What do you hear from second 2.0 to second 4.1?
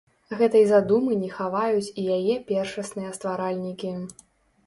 і яе першасныя стваральнікі.